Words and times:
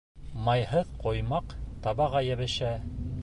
Майһыҙ 0.47 0.89
ҡоймаҡ 1.03 1.55
табаға 1.85 2.25
йәбешә. 2.31 2.73